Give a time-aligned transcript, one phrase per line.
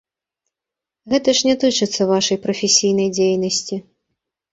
[1.13, 3.75] Гэта ж не тычыцца вашай прафесійнай дзейнасці.